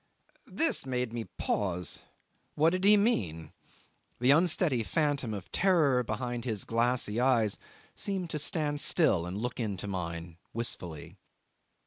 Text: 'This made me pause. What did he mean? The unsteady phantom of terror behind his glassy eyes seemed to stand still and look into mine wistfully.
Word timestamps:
'This 0.47 0.87
made 0.87 1.13
me 1.13 1.25
pause. 1.37 2.01
What 2.55 2.71
did 2.71 2.85
he 2.85 2.97
mean? 2.97 3.53
The 4.19 4.31
unsteady 4.31 4.81
phantom 4.81 5.31
of 5.31 5.51
terror 5.51 6.01
behind 6.01 6.43
his 6.43 6.65
glassy 6.65 7.19
eyes 7.19 7.59
seemed 7.93 8.31
to 8.31 8.39
stand 8.39 8.81
still 8.81 9.27
and 9.27 9.37
look 9.37 9.59
into 9.59 9.85
mine 9.85 10.39
wistfully. 10.53 11.17